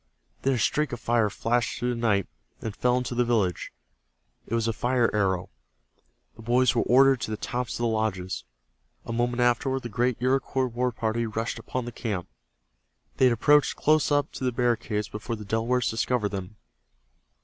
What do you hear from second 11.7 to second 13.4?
the camp. They had